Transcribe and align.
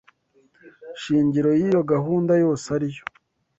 shingiro 1.01 1.49
y’iyo 1.59 1.81
gahunda 1.91 2.33
yose 2.43 2.65
ari 2.75 2.87
yo 2.95 3.03